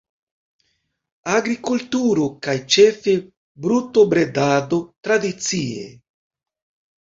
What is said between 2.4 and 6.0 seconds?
kaj ĉefe brutobredado tradicie.